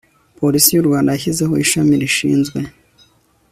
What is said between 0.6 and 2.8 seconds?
y'u rwanda yashyizeho ishami rishinzwe